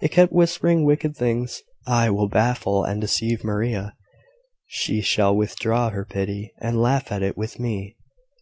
[0.00, 3.94] It kept whispering wicked things, "I will baffle and deceive Maria:
[4.64, 7.98] she shall withdraw her pity, and laugh at it with me."